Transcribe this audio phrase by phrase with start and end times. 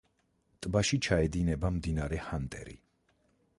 [0.65, 2.77] ტბაში ჩაედინება მდინარე ჰანტერი.